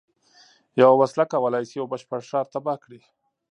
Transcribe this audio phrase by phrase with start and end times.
[0.79, 2.99] یوه وسله کولای شي یو بشپړ ښار تباه کړي